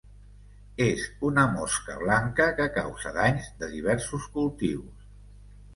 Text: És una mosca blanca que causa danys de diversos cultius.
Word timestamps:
És 0.85 1.03
una 1.29 1.43
mosca 1.57 1.99
blanca 2.05 2.49
que 2.61 2.67
causa 2.81 3.15
danys 3.21 3.53
de 3.61 3.73
diversos 3.79 4.29
cultius. 4.39 5.11